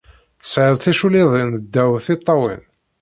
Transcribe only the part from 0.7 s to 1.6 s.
ticulliḍin